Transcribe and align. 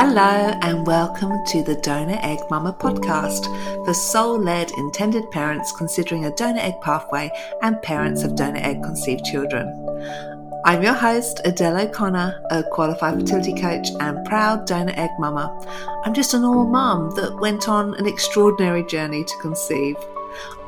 Hello, 0.00 0.56
and 0.62 0.86
welcome 0.86 1.44
to 1.46 1.64
the 1.64 1.74
Donor 1.74 2.20
Egg 2.22 2.38
Mama 2.50 2.72
podcast 2.72 3.46
for 3.84 3.92
soul 3.92 4.38
led 4.38 4.70
intended 4.78 5.28
parents 5.32 5.72
considering 5.72 6.24
a 6.24 6.30
donor 6.36 6.60
egg 6.60 6.80
pathway 6.82 7.28
and 7.62 7.82
parents 7.82 8.22
of 8.22 8.36
donor 8.36 8.60
egg 8.60 8.80
conceived 8.84 9.24
children. 9.24 9.66
I'm 10.64 10.84
your 10.84 10.94
host, 10.94 11.40
Adele 11.44 11.80
O'Connor, 11.80 12.44
a 12.52 12.62
qualified 12.70 13.18
fertility 13.18 13.60
coach 13.60 13.88
and 13.98 14.24
proud 14.24 14.68
donor 14.68 14.94
egg 14.96 15.10
mama. 15.18 15.52
I'm 16.04 16.14
just 16.14 16.32
a 16.32 16.38
normal 16.38 16.66
mum 16.66 17.10
that 17.16 17.36
went 17.40 17.68
on 17.68 17.94
an 17.94 18.06
extraordinary 18.06 18.84
journey 18.84 19.24
to 19.24 19.36
conceive. 19.40 19.96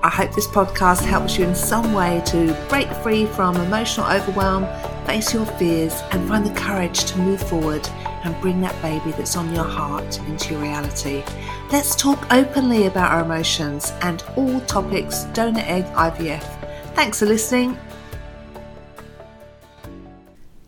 I 0.02 0.08
hope 0.08 0.34
this 0.34 0.48
podcast 0.48 1.04
helps 1.04 1.38
you 1.38 1.44
in 1.44 1.54
some 1.54 1.92
way 1.92 2.20
to 2.26 2.52
break 2.68 2.88
free 2.94 3.26
from 3.26 3.54
emotional 3.58 4.10
overwhelm, 4.10 4.66
face 5.06 5.32
your 5.32 5.46
fears, 5.46 6.02
and 6.10 6.26
find 6.28 6.44
the 6.44 6.60
courage 6.60 7.04
to 7.04 7.18
move 7.20 7.40
forward 7.48 7.88
and 8.24 8.40
bring 8.40 8.60
that 8.60 8.80
baby 8.82 9.12
that's 9.12 9.36
on 9.36 9.54
your 9.54 9.64
heart 9.64 10.18
into 10.20 10.52
your 10.52 10.62
reality. 10.62 11.22
Let's 11.70 11.94
talk 11.94 12.32
openly 12.32 12.86
about 12.86 13.12
our 13.12 13.22
emotions 13.22 13.92
and 14.02 14.22
all 14.36 14.60
topics 14.62 15.24
donor 15.32 15.62
egg 15.64 15.84
IVF. 15.84 16.42
Thanks 16.94 17.20
for 17.20 17.26
listening. 17.26 17.78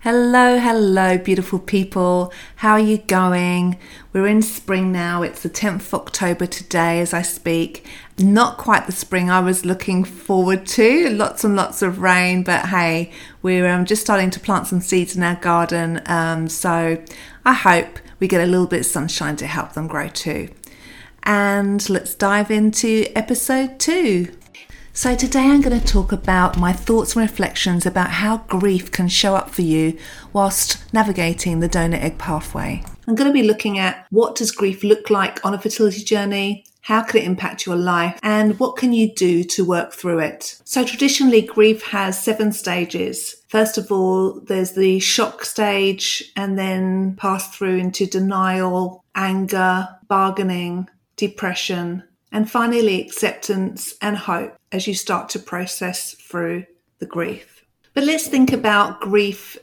Hello, 0.05 0.59
hello, 0.59 1.17
beautiful 1.17 1.61
people. 1.61 2.33
How 2.57 2.73
are 2.73 2.81
you 2.81 2.99
going? 2.99 3.79
We're 4.13 4.27
in 4.27 4.43
spring 4.43 4.91
now. 4.91 5.23
It's 5.23 5.45
the 5.45 5.49
10th 5.49 5.77
of 5.77 5.95
October 5.95 6.45
today 6.45 6.99
as 6.99 7.15
I 7.15 7.23
speak. 7.23 7.87
Not 8.19 8.59
quite 8.59 8.87
the 8.87 8.93
spring 8.93 9.31
I 9.31 9.39
was 9.39 9.65
looking 9.65 10.03
forward 10.03 10.67
to. 10.67 11.09
Lots 11.11 11.45
and 11.45 11.55
lots 11.55 11.83
of 11.83 12.01
rain, 12.01 12.43
but 12.43 12.67
hey, 12.71 13.13
we're 13.43 13.69
um, 13.69 13.85
just 13.85 14.03
starting 14.03 14.31
to 14.31 14.41
plant 14.41 14.67
some 14.67 14.81
seeds 14.81 15.15
in 15.15 15.23
our 15.23 15.37
garden. 15.37 16.03
Um, 16.07 16.49
so 16.49 17.01
I 17.45 17.53
hope 17.53 18.01
we 18.19 18.27
get 18.27 18.41
a 18.41 18.51
little 18.51 18.67
bit 18.67 18.81
of 18.81 18.87
sunshine 18.87 19.37
to 19.37 19.47
help 19.47 19.75
them 19.75 19.87
grow 19.87 20.09
too. 20.09 20.49
And 21.23 21.89
let's 21.89 22.17
dive 22.17 22.51
into 22.51 23.07
episode 23.15 23.79
two. 23.79 24.37
So, 24.95 25.17
today 25.17 25.47
I'm 25.47 25.63
going 25.63 25.81
to 25.81 25.87
talk 25.87 26.13
about 26.13 26.59
my 26.59 26.75
thoughts 26.75 27.17
and 27.17 27.23
reflections 27.23 27.87
about 27.87 28.11
how 28.11 28.39
grief 28.49 28.93
can 28.93 29.09
show 29.09 29.35
up 29.35 29.49
for 29.49 29.63
you 29.63 29.99
whilst 30.35 30.93
navigating 30.93 31.61
the 31.61 31.69
donor 31.69 31.97
egg 31.97 32.19
pathway. 32.19 32.85
I'm 33.07 33.15
going 33.15 33.27
to 33.27 33.33
be 33.33 33.43
looking 33.43 33.79
at 33.79 34.07
what 34.11 34.35
does 34.35 34.51
grief 34.51 34.85
look 34.85 35.09
like 35.09 35.43
on 35.47 35.55
a 35.55 35.59
fertility 35.59 36.05
journey? 36.05 36.67
How 36.83 37.03
can 37.03 37.23
it 37.23 37.25
impact 37.25 37.65
your 37.65 37.77
life? 37.77 38.21
And 38.23 38.61
what 38.61 38.77
can 38.77 38.93
you 38.93 39.11
do 39.15 39.45
to 39.45 39.65
work 39.65 39.95
through 39.95 40.19
it? 40.19 40.61
So, 40.65 40.85
traditionally, 40.85 41.41
grief 41.41 41.83
has 41.85 42.23
seven 42.23 42.53
stages. 42.53 43.37
First 43.49 43.79
of 43.79 43.91
all, 43.91 44.41
there's 44.41 44.73
the 44.73 45.01
shock 45.01 45.47
stage, 45.47 46.23
and 46.37 46.59
then 46.59 47.17
pass 47.17 47.57
through 47.57 47.79
into 47.79 48.05
denial, 48.05 49.03
anger, 49.15 49.89
bargaining, 50.09 50.91
depression, 51.17 52.05
and 52.33 52.51
finally 52.51 53.01
acceptance 53.01 53.95
and 54.03 54.17
hope 54.17 54.57
as 54.73 54.87
you 54.87 54.95
start 54.95 55.29
to 55.31 55.39
process 55.39 56.15
through 56.15 56.65
the 56.99 57.07
grief. 57.07 57.65
But 57.95 58.05
let's 58.05 58.27
think 58.27 58.53
about 58.53 59.01
grief 59.01 59.59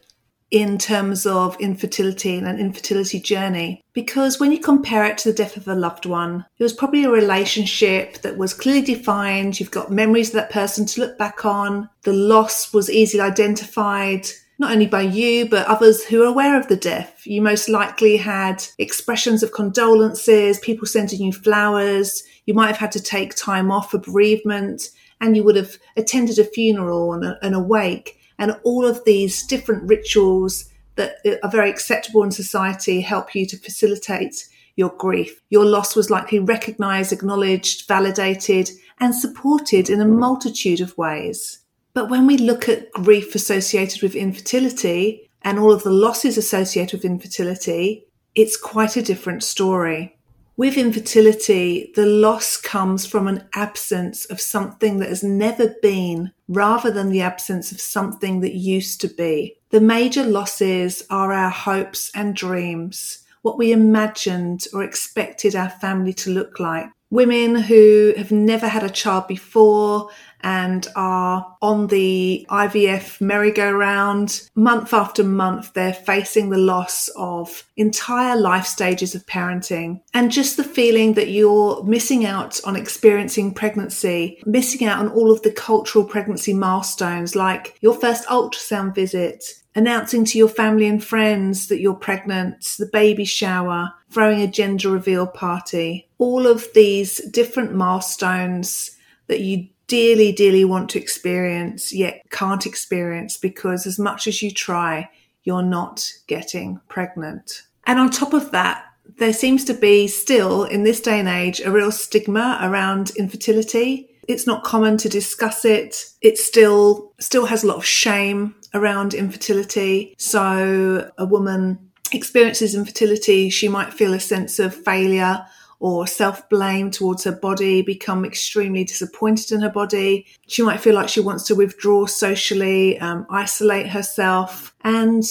in 0.51 0.77
terms 0.77 1.25
of 1.25 1.59
infertility 1.59 2.35
and 2.35 2.47
an 2.47 2.59
infertility 2.59 3.19
journey. 3.19 3.83
Because 3.93 4.39
when 4.39 4.51
you 4.51 4.59
compare 4.59 5.05
it 5.05 5.17
to 5.19 5.29
the 5.29 5.37
death 5.37 5.57
of 5.57 5.67
a 5.67 5.75
loved 5.75 6.05
one, 6.05 6.45
it 6.57 6.63
was 6.63 6.73
probably 6.73 7.03
a 7.03 7.11
relationship 7.11 8.19
that 8.21 8.37
was 8.37 8.53
clearly 8.53 8.81
defined. 8.81 9.59
You've 9.59 9.71
got 9.71 9.91
memories 9.91 10.29
of 10.29 10.35
that 10.35 10.49
person 10.49 10.85
to 10.87 11.01
look 11.01 11.17
back 11.17 11.45
on. 11.45 11.89
The 12.03 12.13
loss 12.13 12.73
was 12.73 12.89
easily 12.89 13.21
identified 13.21 14.27
not 14.59 14.71
only 14.71 14.85
by 14.85 15.01
you, 15.01 15.47
but 15.47 15.65
others 15.67 16.03
who 16.03 16.21
are 16.21 16.27
aware 16.27 16.59
of 16.59 16.67
the 16.67 16.75
death. 16.75 17.25
You 17.25 17.41
most 17.41 17.69
likely 17.69 18.17
had 18.17 18.63
expressions 18.77 19.41
of 19.41 19.53
condolences, 19.53 20.59
people 20.59 20.85
sending 20.85 21.21
you 21.21 21.31
flowers. 21.31 22.23
You 22.45 22.53
might 22.53 22.67
have 22.67 22.77
had 22.77 22.91
to 22.91 23.01
take 23.01 23.35
time 23.35 23.71
off 23.71 23.91
for 23.91 23.99
bereavement, 23.99 24.89
and 25.21 25.35
you 25.35 25.43
would 25.45 25.55
have 25.55 25.77
attended 25.95 26.39
a 26.39 26.43
funeral 26.43 27.13
and 27.13 27.23
a, 27.23 27.59
and. 27.59 28.09
And 28.37 28.57
all 28.63 28.85
of 28.85 29.03
these 29.05 29.45
different 29.47 29.83
rituals 29.87 30.65
that 30.95 31.15
are 31.43 31.49
very 31.49 31.69
acceptable 31.69 32.23
in 32.23 32.31
society 32.31 32.99
help 32.99 33.33
you 33.33 33.45
to 33.45 33.57
facilitate 33.57 34.45
your 34.75 34.89
grief. 34.97 35.41
Your 35.49 35.65
loss 35.65 35.95
was 35.95 36.09
likely 36.09 36.39
recognized, 36.39 37.13
acknowledged, 37.13 37.87
validated, 37.87 38.69
and 38.99 39.15
supported 39.15 39.89
in 39.89 40.01
a 40.01 40.05
multitude 40.05 40.81
of 40.81 40.97
ways. 40.97 41.59
But 41.93 42.09
when 42.09 42.27
we 42.27 42.37
look 42.37 42.69
at 42.69 42.91
grief 42.91 43.35
associated 43.35 44.01
with 44.01 44.15
infertility 44.15 45.29
and 45.41 45.57
all 45.57 45.71
of 45.71 45.83
the 45.83 45.91
losses 45.91 46.37
associated 46.37 46.99
with 46.99 47.05
infertility, 47.05 48.05
it's 48.35 48.57
quite 48.57 48.95
a 48.95 49.01
different 49.01 49.43
story. 49.43 50.15
With 50.55 50.77
infertility, 50.77 51.91
the 51.95 52.05
loss 52.05 52.57
comes 52.57 53.05
from 53.05 53.27
an 53.27 53.47
absence 53.55 54.25
of 54.25 54.41
something 54.41 54.97
that 54.99 55.07
has 55.07 55.23
never 55.23 55.73
been 55.81 56.31
rather 56.49 56.91
than 56.91 57.09
the 57.09 57.21
absence 57.21 57.71
of 57.71 57.79
something 57.79 58.41
that 58.41 58.55
used 58.55 58.99
to 59.01 59.07
be. 59.07 59.55
The 59.69 59.79
major 59.79 60.23
losses 60.23 61.03
are 61.09 61.31
our 61.31 61.49
hopes 61.49 62.11
and 62.13 62.35
dreams, 62.35 63.19
what 63.41 63.57
we 63.57 63.71
imagined 63.71 64.67
or 64.73 64.83
expected 64.83 65.55
our 65.55 65.69
family 65.69 66.11
to 66.13 66.29
look 66.29 66.59
like 66.59 66.89
women 67.11 67.55
who 67.55 68.13
have 68.17 68.31
never 68.31 68.67
had 68.67 68.83
a 68.83 68.89
child 68.89 69.27
before 69.27 70.09
and 70.41 70.87
are 70.95 71.55
on 71.61 71.87
the 71.87 72.45
IVF 72.49 73.19
merry-go-round 73.21 74.49
month 74.55 74.93
after 74.93 75.23
month. 75.23 75.73
They're 75.73 75.93
facing 75.93 76.49
the 76.49 76.57
loss 76.57 77.09
of 77.15 77.63
entire 77.77 78.35
life 78.35 78.65
stages 78.65 79.15
of 79.15 79.25
parenting 79.25 80.01
and 80.13 80.31
just 80.31 80.57
the 80.57 80.63
feeling 80.63 81.13
that 81.13 81.29
you're 81.29 81.83
missing 81.83 82.25
out 82.25 82.59
on 82.65 82.75
experiencing 82.75 83.53
pregnancy, 83.53 84.41
missing 84.45 84.87
out 84.87 84.99
on 84.99 85.09
all 85.09 85.31
of 85.31 85.41
the 85.41 85.51
cultural 85.51 86.05
pregnancy 86.05 86.53
milestones 86.53 87.35
like 87.35 87.77
your 87.81 87.93
first 87.93 88.27
ultrasound 88.27 88.95
visit, 88.95 89.43
announcing 89.75 90.25
to 90.25 90.37
your 90.37 90.49
family 90.49 90.87
and 90.87 91.03
friends 91.03 91.67
that 91.67 91.79
you're 91.79 91.93
pregnant, 91.93 92.63
the 92.79 92.89
baby 92.91 93.25
shower, 93.25 93.93
throwing 94.09 94.41
a 94.41 94.47
gender 94.47 94.89
reveal 94.89 95.27
party, 95.27 96.09
all 96.17 96.47
of 96.47 96.67
these 96.73 97.19
different 97.29 97.73
milestones 97.73 98.97
that 99.27 99.41
you 99.41 99.67
dearly, 99.89 100.31
dearly 100.31 100.63
want 100.63 100.89
to 100.91 100.99
experience, 100.99 101.91
yet 101.91 102.21
can't 102.29 102.65
experience 102.65 103.35
because 103.35 103.85
as 103.85 103.99
much 103.99 104.27
as 104.27 104.41
you 104.41 104.51
try, 104.51 105.09
you're 105.43 105.63
not 105.63 106.13
getting 106.27 106.79
pregnant. 106.87 107.63
And 107.85 107.99
on 107.99 108.09
top 108.09 108.33
of 108.33 108.51
that, 108.51 108.85
there 109.17 109.33
seems 109.33 109.65
to 109.65 109.73
be 109.73 110.07
still 110.07 110.63
in 110.63 110.83
this 110.83 111.01
day 111.01 111.19
and 111.19 111.27
age 111.27 111.59
a 111.59 111.71
real 111.71 111.91
stigma 111.91 112.59
around 112.61 113.11
infertility. 113.17 114.09
It's 114.27 114.45
not 114.45 114.63
common 114.63 114.97
to 114.97 115.09
discuss 115.09 115.65
it. 115.65 116.05
It 116.21 116.37
still 116.37 117.11
still 117.19 117.47
has 117.47 117.63
a 117.63 117.67
lot 117.67 117.77
of 117.77 117.85
shame 117.85 118.55
around 118.75 119.15
infertility. 119.15 120.13
So 120.19 121.09
a 121.17 121.25
woman 121.25 121.89
experiences 122.11 122.75
infertility, 122.75 123.49
she 123.49 123.67
might 123.67 123.93
feel 123.93 124.13
a 124.13 124.19
sense 124.19 124.59
of 124.59 124.75
failure 124.75 125.43
or 125.79 126.05
self 126.05 126.47
blame 126.49 126.91
towards 126.91 127.23
her 127.23 127.31
body, 127.31 127.81
become 127.81 128.25
extremely 128.25 128.83
disappointed 128.83 129.51
in 129.51 129.61
her 129.61 129.69
body. 129.69 130.25
She 130.47 130.61
might 130.61 130.81
feel 130.81 130.95
like 130.95 131.09
she 131.09 131.21
wants 131.21 131.43
to 131.45 131.55
withdraw 131.55 132.05
socially, 132.05 132.99
um, 132.99 133.25
isolate 133.29 133.87
herself, 133.87 134.75
and 134.81 135.23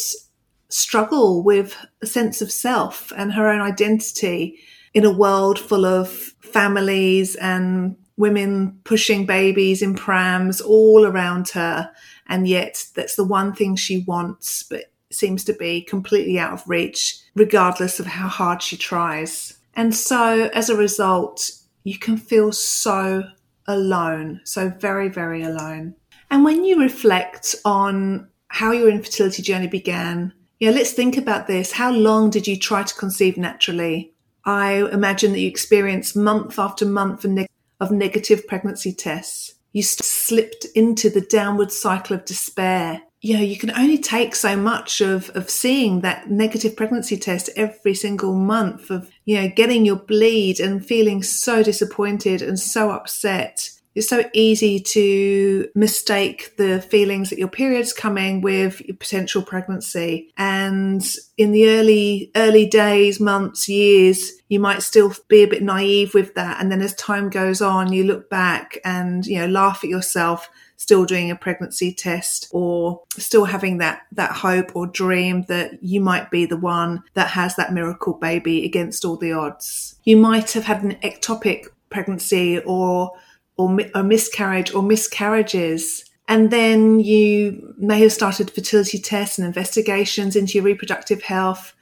struggle 0.70 1.42
with 1.42 1.76
a 2.03 2.06
sense 2.06 2.42
of 2.42 2.50
self 2.50 3.12
and 3.16 3.32
her 3.32 3.48
own 3.48 3.60
identity 3.60 4.58
in 4.94 5.04
a 5.04 5.12
world 5.12 5.58
full 5.58 5.84
of 5.84 6.08
families 6.41 7.37
and 7.37 7.97
women 8.16 8.78
pushing 8.84 9.26
babies 9.26 9.81
in 9.81 9.94
prams 9.94 10.60
all 10.60 11.06
around 11.06 11.50
her. 11.50 11.91
And 12.26 12.47
yet, 12.47 12.84
that's 12.94 13.16
the 13.16 13.25
one 13.25 13.54
thing 13.54 13.76
she 13.76 14.05
wants, 14.06 14.62
but 14.62 14.93
seems 15.11 15.44
to 15.44 15.55
be 15.55 15.82
completely 15.82 16.38
out 16.38 16.52
of 16.52 16.69
reach, 16.69 17.19
regardless 17.34 18.00
of 18.00 18.06
how 18.06 18.28
hard 18.28 18.62
she 18.62 18.76
tries. 18.76 19.57
And 19.78 19.94
so 19.94 20.50
as 20.54 20.69
a 20.69 20.76
result, 20.76 21.52
you 21.84 22.00
can 22.00 22.16
feel 22.16 22.50
so 22.50 23.22
alone, 23.69 24.40
so 24.42 24.70
very, 24.70 25.08
very 25.08 25.44
alone. 25.44 25.94
And 26.32 26.44
when 26.44 26.64
you 26.64 26.80
reflect 26.80 27.54
on 27.64 28.28
how 28.48 28.72
your 28.72 28.90
infertility 28.90 29.40
journey 29.40 29.69
began, 29.69 30.34
yeah, 30.58 30.70
let's 30.70 30.94
think 30.94 31.16
about 31.16 31.46
this. 31.46 31.70
How 31.70 31.92
long 31.92 32.28
did 32.28 32.48
you 32.48 32.58
try 32.58 32.82
to 32.82 32.94
conceive 32.96 33.36
naturally? 33.36 34.12
I 34.44 34.84
imagine 34.90 35.30
that 35.30 35.38
you 35.38 35.48
experienced 35.48 36.16
month 36.16 36.58
after 36.58 36.84
month 36.84 37.25
of, 37.25 37.30
neg- 37.30 37.48
of 37.78 37.92
negative 37.92 38.48
pregnancy 38.48 38.92
tests. 38.92 39.54
You 39.72 39.84
slipped 39.84 40.66
into 40.75 41.08
the 41.08 41.20
downward 41.20 41.70
cycle 41.70 42.16
of 42.16 42.25
despair 42.25 43.02
you 43.20 43.37
know, 43.37 43.43
you 43.43 43.59
can 43.59 43.70
only 43.73 43.99
take 43.99 44.35
so 44.35 44.56
much 44.56 45.00
of, 45.00 45.31
of 45.31 45.50
seeing 45.50 46.03
that 46.03 46.31
negative 46.31 46.76
pregnancy 46.76 47.17
test 47.17 47.50
every 47.56 47.94
single 47.94 48.35
month 48.35 48.91
of, 48.91 49.11
you 49.25 49.41
know, 49.41 49.49
getting 49.49 49.85
your 49.85 49.97
bleed 49.97 50.61
and 50.61 50.87
feeling 50.87 51.23
so 51.23 51.62
disappointed 51.62 52.43
and 52.43 52.61
so 52.61 52.91
upset. 52.91 53.70
It's 53.97 54.09
so 54.09 54.31
easy 54.32 54.79
to 54.79 55.69
mistake 55.75 56.56
the 56.56 56.81
feelings 56.81 57.31
that 57.31 57.38
your 57.41 57.49
period's 57.49 57.93
coming 57.93 58.41
with 58.41 58.81
your 58.82 58.97
potential 58.97 59.43
pregnancy. 59.43 60.32
And 60.37 61.05
in 61.37 61.50
the 61.50 61.69
early, 61.71 62.31
early 62.37 62.67
days, 62.67 63.19
months, 63.19 63.69
years, 63.69 64.31
you 64.49 64.61
might 64.61 64.85
still 64.85 65.12
be 65.26 65.43
a 65.43 65.49
bit 65.49 65.64
naive 65.64 66.14
with 66.14 66.37
that. 66.37 66.61
And 66.61 66.71
then 66.71 66.81
as 66.81 66.94
time 66.94 67.29
goes 67.29 67.61
on, 67.61 67.93
you 67.93 68.05
look 68.05 68.31
back 68.31 68.79
and, 68.85 69.26
you 69.26 69.41
know, 69.41 69.49
laugh 69.49 69.82
at 69.82 69.91
yourself 69.91 70.49
still 70.78 71.04
doing 71.04 71.30
a 71.30 71.36
pregnancy 71.36 71.92
test 71.92 72.48
or 72.52 73.02
still 73.19 73.44
having 73.44 73.78
that 73.78 74.02
that 74.12 74.30
hope 74.30 74.70
or 74.75 74.86
dream 74.86 75.42
that 75.48 75.82
you 75.82 76.00
might 76.00 76.30
be 76.30 76.46
the 76.46 76.56
one 76.56 77.02
that 77.14 77.28
has 77.28 77.56
that 77.56 77.72
miracle 77.72 78.14
baby 78.14 78.64
against 78.64 79.04
all 79.04 79.16
the 79.16 79.32
odds. 79.32 79.96
You 80.04 80.16
might 80.16 80.52
have 80.52 80.64
had 80.64 80.82
an 80.82 80.94
ectopic 81.02 81.66
pregnancy 81.90 82.60
or 82.60 83.12
or 83.56 83.76
a 83.94 84.04
miscarriage 84.04 84.72
or 84.72 84.82
miscarriages 84.82 86.04
and 86.28 86.50
then 86.50 87.00
you 87.00 87.75
may 87.76 87.98
have 88.00 88.12
started 88.12 88.50
fertility 88.50 88.98
tests 88.98 89.36
and 89.36 89.46
investigations 89.46 90.36
into 90.36 90.54
your 90.54 90.64
reproductive 90.64 91.22
health 91.22 91.75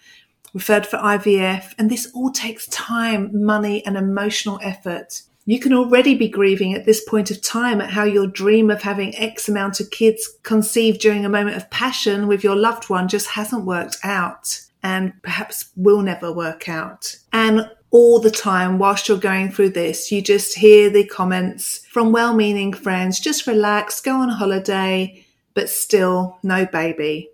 referred 0.54 0.86
for 0.86 0.96
IVF 0.96 1.74
and 1.76 1.90
this 1.90 2.10
all 2.14 2.30
takes 2.30 2.66
time 2.68 3.44
money 3.44 3.84
and 3.84 3.98
emotional 3.98 4.58
effort 4.62 5.20
you 5.48 5.60
can 5.60 5.72
already 5.72 6.16
be 6.16 6.28
grieving 6.28 6.74
at 6.74 6.84
this 6.84 7.02
point 7.04 7.30
of 7.30 7.40
time 7.40 7.80
at 7.80 7.90
how 7.90 8.02
your 8.02 8.26
dream 8.26 8.68
of 8.68 8.82
having 8.82 9.16
X 9.16 9.48
amount 9.48 9.78
of 9.78 9.90
kids 9.92 10.28
conceived 10.42 11.00
during 11.00 11.24
a 11.24 11.30
moment 11.30 11.56
of 11.56 11.70
passion 11.70 12.26
with 12.26 12.42
your 12.42 12.56
loved 12.56 12.90
one 12.90 13.06
just 13.06 13.28
hasn't 13.28 13.64
worked 13.64 13.96
out 14.02 14.60
and 14.82 15.12
perhaps 15.22 15.70
will 15.76 16.02
never 16.02 16.32
work 16.32 16.68
out. 16.68 17.16
And 17.32 17.70
all 17.92 18.18
the 18.18 18.30
time 18.30 18.78
whilst 18.78 19.08
you're 19.08 19.18
going 19.18 19.50
through 19.50 19.70
this, 19.70 20.10
you 20.10 20.20
just 20.20 20.58
hear 20.58 20.90
the 20.90 21.06
comments 21.06 21.86
from 21.86 22.10
well 22.10 22.34
meaning 22.34 22.72
friends 22.72 23.20
just 23.20 23.46
relax, 23.46 24.00
go 24.00 24.16
on 24.16 24.28
holiday, 24.28 25.24
but 25.54 25.70
still 25.70 26.38
no 26.42 26.66
baby. 26.66 27.30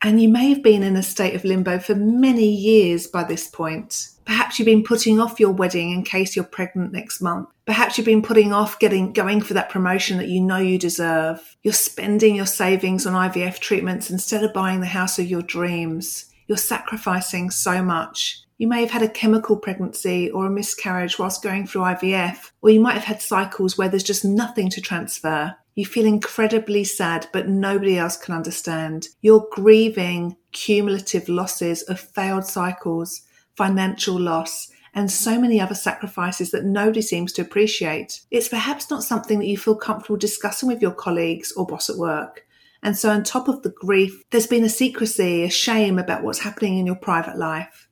And 0.00 0.20
you 0.20 0.30
may 0.30 0.48
have 0.48 0.62
been 0.62 0.82
in 0.82 0.96
a 0.96 1.02
state 1.02 1.34
of 1.34 1.44
limbo 1.44 1.78
for 1.78 1.94
many 1.94 2.48
years 2.48 3.06
by 3.06 3.24
this 3.24 3.48
point. 3.48 4.08
Perhaps 4.24 4.58
you've 4.58 4.66
been 4.66 4.84
putting 4.84 5.20
off 5.20 5.40
your 5.40 5.52
wedding 5.52 5.90
in 5.90 6.02
case 6.02 6.34
you're 6.34 6.44
pregnant 6.44 6.92
next 6.92 7.20
month. 7.20 7.48
Perhaps 7.66 7.96
you've 7.96 8.04
been 8.06 8.22
putting 8.22 8.52
off 8.52 8.78
getting 8.78 9.12
going 9.12 9.40
for 9.40 9.54
that 9.54 9.70
promotion 9.70 10.18
that 10.18 10.28
you 10.28 10.40
know 10.40 10.58
you 10.58 10.78
deserve. 10.78 11.56
You're 11.62 11.74
spending 11.74 12.34
your 12.36 12.46
savings 12.46 13.06
on 13.06 13.30
IVF 13.30 13.58
treatments 13.58 14.10
instead 14.10 14.44
of 14.44 14.52
buying 14.52 14.80
the 14.80 14.86
house 14.86 15.18
of 15.18 15.26
your 15.26 15.42
dreams. 15.42 16.26
You're 16.46 16.58
sacrificing 16.58 17.50
so 17.50 17.82
much. 17.82 18.40
You 18.58 18.68
may 18.68 18.80
have 18.82 18.90
had 18.90 19.02
a 19.02 19.08
chemical 19.08 19.56
pregnancy 19.56 20.30
or 20.30 20.46
a 20.46 20.50
miscarriage 20.50 21.18
whilst 21.18 21.42
going 21.42 21.66
through 21.66 21.82
IVF, 21.82 22.50
or 22.62 22.70
you 22.70 22.80
might 22.80 22.94
have 22.94 23.04
had 23.04 23.20
cycles 23.20 23.76
where 23.76 23.88
there's 23.88 24.04
just 24.04 24.24
nothing 24.24 24.70
to 24.70 24.80
transfer. 24.80 25.56
You 25.74 25.84
feel 25.84 26.06
incredibly 26.06 26.84
sad, 26.84 27.26
but 27.32 27.48
nobody 27.48 27.98
else 27.98 28.16
can 28.16 28.34
understand. 28.34 29.08
You're 29.22 29.48
grieving 29.50 30.36
cumulative 30.52 31.28
losses 31.28 31.82
of 31.82 31.98
failed 31.98 32.46
cycles, 32.46 33.22
financial 33.56 34.18
loss, 34.18 34.70
and 34.94 35.10
so 35.10 35.40
many 35.40 35.60
other 35.60 35.74
sacrifices 35.74 36.50
that 36.52 36.64
nobody 36.64 37.02
seems 37.02 37.32
to 37.32 37.42
appreciate. 37.42 38.20
It's 38.30 38.48
perhaps 38.48 38.90
not 38.90 39.02
something 39.02 39.38
that 39.40 39.46
you 39.46 39.58
feel 39.58 39.74
comfortable 39.74 40.16
discussing 40.16 40.68
with 40.68 40.80
your 40.80 40.92
colleagues 40.92 41.52
or 41.52 41.66
boss 41.66 41.90
at 41.90 41.96
work. 41.96 42.46
And 42.82 42.96
so, 42.96 43.10
on 43.10 43.24
top 43.24 43.48
of 43.48 43.62
the 43.62 43.70
grief, 43.70 44.22
there's 44.30 44.46
been 44.46 44.62
a 44.62 44.68
secrecy, 44.68 45.42
a 45.42 45.50
shame 45.50 45.98
about 45.98 46.22
what's 46.22 46.40
happening 46.40 46.78
in 46.78 46.86
your 46.86 46.96
private 46.96 47.36
life. 47.38 47.88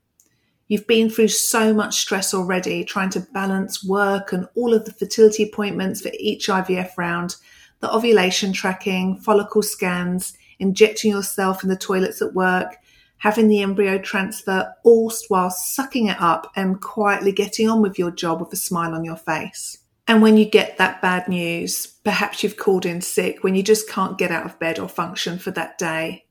You've 0.68 0.86
been 0.86 1.10
through 1.10 1.28
so 1.28 1.74
much 1.74 2.00
stress 2.00 2.32
already 2.32 2.84
trying 2.84 3.10
to 3.10 3.26
balance 3.32 3.84
work 3.84 4.32
and 4.32 4.46
all 4.54 4.72
of 4.72 4.84
the 4.84 4.92
fertility 4.92 5.42
appointments 5.42 6.00
for 6.00 6.10
each 6.18 6.48
IVF 6.48 6.96
round 6.96 7.36
the 7.80 7.92
ovulation 7.92 8.52
tracking, 8.52 9.18
follicle 9.18 9.62
scans, 9.62 10.34
injecting 10.60 11.10
yourself 11.10 11.62
in 11.62 11.68
the 11.68 11.76
toilets 11.76 12.22
at 12.22 12.32
work, 12.32 12.76
having 13.22 13.46
the 13.46 13.62
embryo 13.62 13.98
transfer, 13.98 14.74
all 14.82 15.12
while 15.28 15.48
sucking 15.48 16.08
it 16.08 16.20
up 16.20 16.50
and 16.56 16.80
quietly 16.80 17.30
getting 17.30 17.70
on 17.70 17.80
with 17.80 17.96
your 17.96 18.10
job 18.10 18.40
with 18.40 18.52
a 18.52 18.56
smile 18.56 18.94
on 18.94 19.04
your 19.04 19.16
face. 19.16 19.78
And 20.08 20.20
when 20.20 20.36
you 20.36 20.44
get 20.44 20.78
that 20.78 21.00
bad 21.00 21.28
news, 21.28 21.86
perhaps 21.86 22.42
you've 22.42 22.56
called 22.56 22.84
in 22.84 23.00
sick 23.00 23.44
when 23.44 23.54
you 23.54 23.62
just 23.62 23.88
can't 23.88 24.18
get 24.18 24.32
out 24.32 24.44
of 24.44 24.58
bed 24.58 24.80
or 24.80 24.88
function 24.88 25.38
for 25.38 25.52
that 25.52 25.78
day. 25.78 26.24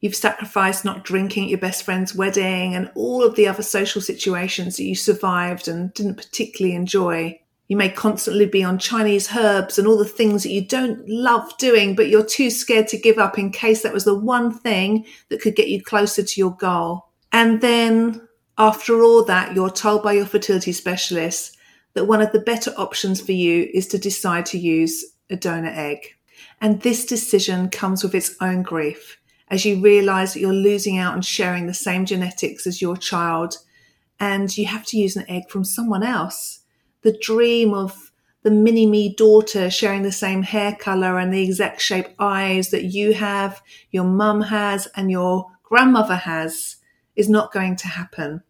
You've 0.00 0.14
sacrificed 0.14 0.86
not 0.86 1.04
drinking 1.04 1.44
at 1.44 1.50
your 1.50 1.58
best 1.58 1.82
friend's 1.82 2.14
wedding 2.14 2.74
and 2.74 2.90
all 2.94 3.22
of 3.22 3.36
the 3.36 3.46
other 3.46 3.62
social 3.62 4.00
situations 4.00 4.78
that 4.78 4.84
you 4.84 4.94
survived 4.94 5.68
and 5.68 5.92
didn't 5.92 6.16
particularly 6.16 6.74
enjoy 6.74 7.38
you 7.68 7.76
may 7.76 7.90
constantly 7.90 8.46
be 8.46 8.64
on 8.64 8.78
Chinese 8.78 9.36
herbs 9.36 9.78
and 9.78 9.86
all 9.86 9.98
the 9.98 10.04
things 10.04 10.42
that 10.42 10.50
you 10.50 10.66
don't 10.66 11.06
love 11.06 11.56
doing, 11.58 11.94
but 11.94 12.08
you're 12.08 12.24
too 12.24 12.50
scared 12.50 12.88
to 12.88 12.98
give 12.98 13.18
up 13.18 13.38
in 13.38 13.52
case 13.52 13.82
that 13.82 13.92
was 13.92 14.04
the 14.04 14.18
one 14.18 14.50
thing 14.50 15.04
that 15.28 15.42
could 15.42 15.54
get 15.54 15.68
you 15.68 15.82
closer 15.82 16.22
to 16.22 16.40
your 16.40 16.56
goal. 16.56 17.08
And 17.30 17.60
then 17.60 18.26
after 18.56 19.02
all 19.02 19.22
that, 19.24 19.54
you're 19.54 19.70
told 19.70 20.02
by 20.02 20.14
your 20.14 20.24
fertility 20.24 20.72
specialist 20.72 21.58
that 21.92 22.06
one 22.06 22.22
of 22.22 22.32
the 22.32 22.40
better 22.40 22.72
options 22.78 23.20
for 23.20 23.32
you 23.32 23.68
is 23.74 23.86
to 23.88 23.98
decide 23.98 24.46
to 24.46 24.58
use 24.58 25.04
a 25.28 25.36
donor 25.36 25.72
egg. 25.72 26.14
And 26.60 26.80
this 26.80 27.04
decision 27.04 27.68
comes 27.68 28.02
with 28.02 28.14
its 28.14 28.34
own 28.40 28.62
grief 28.62 29.18
as 29.50 29.64
you 29.64 29.80
realize 29.80 30.32
that 30.32 30.40
you're 30.40 30.52
losing 30.52 30.98
out 30.98 31.14
on 31.14 31.22
sharing 31.22 31.66
the 31.66 31.74
same 31.74 32.06
genetics 32.06 32.66
as 32.66 32.80
your 32.80 32.96
child 32.96 33.56
and 34.20 34.56
you 34.56 34.66
have 34.66 34.84
to 34.86 34.98
use 34.98 35.16
an 35.16 35.24
egg 35.28 35.48
from 35.48 35.64
someone 35.64 36.02
else 36.02 36.60
the 37.02 37.16
dream 37.20 37.74
of 37.74 38.12
the 38.42 38.50
mini 38.50 38.86
me 38.86 39.14
daughter 39.14 39.68
sharing 39.68 40.02
the 40.02 40.12
same 40.12 40.42
hair 40.42 40.74
color 40.74 41.18
and 41.18 41.32
the 41.32 41.42
exact 41.42 41.80
shape 41.80 42.08
eyes 42.18 42.70
that 42.70 42.84
you 42.84 43.12
have, 43.14 43.60
your 43.90 44.04
mum 44.04 44.42
has, 44.42 44.86
and 44.94 45.10
your 45.10 45.46
grandmother 45.62 46.16
has 46.16 46.76
is 47.16 47.28
not 47.28 47.52
going 47.52 47.76
to 47.76 47.88
happen. 47.88 48.42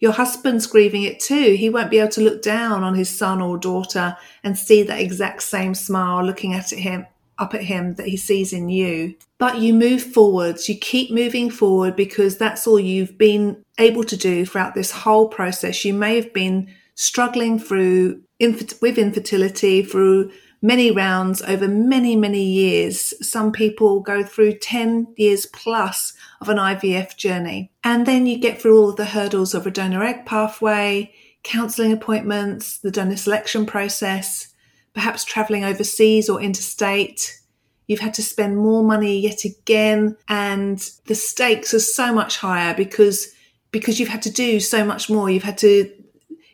Your 0.00 0.12
husband's 0.12 0.66
grieving 0.66 1.02
it 1.02 1.20
too. 1.20 1.54
He 1.54 1.70
won't 1.70 1.90
be 1.90 1.98
able 1.98 2.10
to 2.12 2.22
look 2.22 2.42
down 2.42 2.82
on 2.82 2.94
his 2.94 3.08
son 3.08 3.40
or 3.40 3.58
daughter 3.58 4.16
and 4.42 4.58
see 4.58 4.82
that 4.82 5.00
exact 5.00 5.42
same 5.42 5.74
smile 5.74 6.24
looking 6.24 6.54
at 6.54 6.70
him 6.70 7.06
up 7.38 7.54
at 7.54 7.64
him 7.64 7.94
that 7.94 8.06
he 8.06 8.16
sees 8.16 8.52
in 8.52 8.68
you. 8.68 9.14
But 9.38 9.58
you 9.58 9.72
move 9.72 10.02
forwards, 10.02 10.68
you 10.68 10.76
keep 10.76 11.10
moving 11.10 11.50
forward 11.50 11.96
because 11.96 12.36
that's 12.36 12.66
all 12.66 12.78
you've 12.78 13.16
been 13.16 13.64
able 13.78 14.04
to 14.04 14.16
do 14.16 14.44
throughout 14.44 14.74
this 14.74 14.90
whole 14.90 15.28
process. 15.28 15.84
You 15.84 15.94
may 15.94 16.16
have 16.16 16.32
been 16.34 16.74
struggling 17.00 17.58
through 17.58 18.20
with 18.38 18.98
infertility 18.98 19.82
through 19.82 20.30
many 20.60 20.90
rounds 20.90 21.40
over 21.40 21.66
many, 21.66 22.14
many 22.14 22.42
years. 22.42 23.14
Some 23.26 23.52
people 23.52 24.00
go 24.00 24.22
through 24.22 24.58
10 24.58 25.14
years 25.16 25.46
plus 25.46 26.12
of 26.42 26.50
an 26.50 26.58
IVF 26.58 27.16
journey. 27.16 27.72
And 27.82 28.04
then 28.04 28.26
you 28.26 28.38
get 28.38 28.60
through 28.60 28.78
all 28.78 28.90
of 28.90 28.96
the 28.96 29.06
hurdles 29.06 29.54
of 29.54 29.66
a 29.66 29.70
donor 29.70 30.04
egg 30.04 30.26
pathway, 30.26 31.14
counseling 31.42 31.90
appointments, 31.90 32.76
the 32.78 32.90
donor 32.90 33.16
selection 33.16 33.64
process, 33.64 34.48
perhaps 34.92 35.24
traveling 35.24 35.64
overseas 35.64 36.28
or 36.28 36.42
interstate. 36.42 37.40
You've 37.86 38.00
had 38.00 38.14
to 38.14 38.22
spend 38.22 38.58
more 38.58 38.84
money 38.84 39.18
yet 39.18 39.44
again, 39.44 40.18
and 40.28 40.78
the 41.06 41.14
stakes 41.14 41.72
are 41.72 41.80
so 41.80 42.12
much 42.12 42.36
higher 42.36 42.74
because 42.74 43.34
because 43.70 44.00
you've 44.00 44.08
had 44.08 44.22
to 44.22 44.30
do 44.30 44.60
so 44.60 44.84
much 44.84 45.08
more. 45.08 45.30
You've 45.30 45.44
had 45.44 45.58
to 45.58 45.90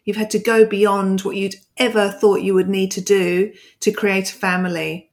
You've 0.06 0.16
had 0.16 0.30
to 0.30 0.38
go 0.38 0.64
beyond 0.64 1.22
what 1.22 1.36
you'd 1.36 1.56
ever 1.76 2.10
thought 2.10 2.40
you 2.40 2.54
would 2.54 2.68
need 2.68 2.92
to 2.92 3.00
do 3.00 3.52
to 3.80 3.92
create 3.92 4.30
a 4.30 4.34
family. 4.34 5.10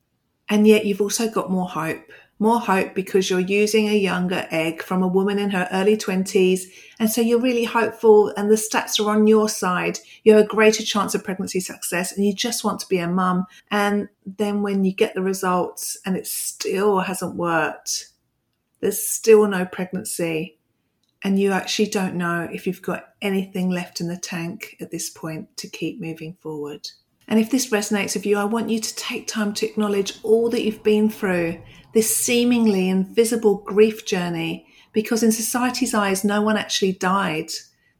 And 0.47 0.67
yet 0.67 0.85
you've 0.85 1.01
also 1.01 1.29
got 1.29 1.51
more 1.51 1.67
hope. 1.67 1.99
More 2.37 2.59
hope 2.59 2.93
because 2.93 3.29
you're 3.29 3.39
using 3.39 3.87
a 3.87 3.97
younger 3.97 4.47
egg 4.51 4.83
from 4.83 5.01
a 5.01 5.07
woman 5.07 5.39
in 5.39 5.49
her 5.49 5.67
early 5.71 5.97
20s. 5.97 6.65
And 6.99 7.09
so 7.09 7.21
you're 7.21 7.39
really 7.39 7.63
hopeful 7.63 8.31
and 8.37 8.51
the 8.51 8.55
stats 8.55 9.03
are 9.03 9.09
on 9.09 9.25
your 9.25 9.49
side. 9.49 9.99
You 10.23 10.33
have 10.33 10.45
a 10.45 10.47
greater 10.47 10.83
chance 10.83 11.15
of 11.15 11.23
pregnancy 11.23 11.59
success 11.59 12.15
and 12.15 12.25
you 12.25 12.33
just 12.33 12.63
want 12.63 12.79
to 12.81 12.87
be 12.87 12.99
a 12.99 13.07
mum. 13.07 13.47
And 13.71 14.09
then 14.25 14.61
when 14.61 14.83
you 14.83 14.93
get 14.93 15.15
the 15.15 15.23
results 15.23 15.97
and 16.05 16.15
it 16.15 16.27
still 16.27 16.99
hasn't 16.99 17.35
worked, 17.35 18.09
there's 18.79 19.03
still 19.03 19.47
no 19.47 19.65
pregnancy 19.65 20.59
and 21.23 21.39
you 21.39 21.51
actually 21.51 21.87
don't 21.87 22.15
know 22.15 22.49
if 22.51 22.67
you've 22.67 22.81
got 22.81 23.09
anything 23.21 23.69
left 23.69 24.01
in 24.01 24.07
the 24.07 24.17
tank 24.17 24.75
at 24.81 24.91
this 24.91 25.09
point 25.09 25.55
to 25.57 25.69
keep 25.69 26.01
moving 26.01 26.35
forward. 26.41 26.89
And 27.27 27.39
if 27.39 27.49
this 27.49 27.69
resonates 27.69 28.15
with 28.15 28.25
you, 28.25 28.37
I 28.37 28.43
want 28.43 28.69
you 28.69 28.79
to 28.79 28.95
take 28.95 29.27
time 29.27 29.53
to 29.53 29.65
acknowledge 29.65 30.19
all 30.23 30.49
that 30.49 30.63
you've 30.63 30.83
been 30.83 31.09
through, 31.09 31.61
this 31.93 32.15
seemingly 32.15 32.89
invisible 32.89 33.57
grief 33.59 34.05
journey, 34.05 34.67
because 34.91 35.23
in 35.23 35.31
society's 35.31 35.93
eyes, 35.93 36.25
no 36.25 36.41
one 36.41 36.57
actually 36.57 36.91
died. 36.91 37.51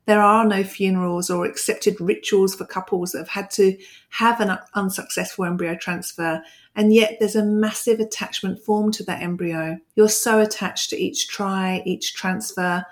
There 0.06 0.22
are 0.22 0.46
no 0.46 0.66
funerals 0.66 1.30
or 1.30 1.46
accepted 1.46 2.02
rituals 2.02 2.56
for 2.56 2.66
couples 2.66 3.14
that 3.14 3.20
have 3.20 3.30
had 3.30 3.50
to 3.52 3.78
have 4.10 4.42
an 4.42 4.58
unsuccessful 4.74 5.46
embryo 5.46 5.76
transfer. 5.76 6.44
And 6.76 6.94
yet 6.94 7.18
there's 7.20 7.38
a 7.38 7.46
massive 7.46 8.02
attachment 8.02 8.60
formed 8.60 8.96
to 8.96 9.04
that 9.06 9.22
embryo. 9.22 9.78
You're 9.96 10.10
so 10.10 10.42
attached 10.42 10.90
to 10.90 10.98
each 10.98 11.30
try, 11.30 11.82
each 11.86 12.14
transfer, 12.16 12.86